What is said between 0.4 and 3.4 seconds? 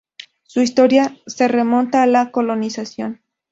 Su historia se remonta a la colonización.